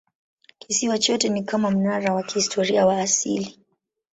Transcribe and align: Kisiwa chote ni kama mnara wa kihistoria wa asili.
Kisiwa 0.59 0.97
chote 0.99 1.29
ni 1.29 1.43
kama 1.43 1.71
mnara 1.71 2.13
wa 2.15 2.23
kihistoria 2.23 2.85
wa 2.85 3.01
asili. 3.01 3.59